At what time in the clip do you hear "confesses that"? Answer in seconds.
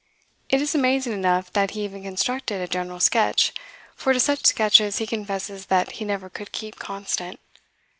5.05-5.91